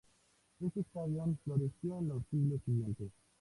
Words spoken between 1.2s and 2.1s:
floreció en